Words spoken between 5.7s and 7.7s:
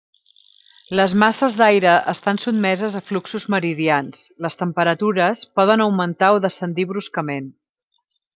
augmentar o descendir bruscament.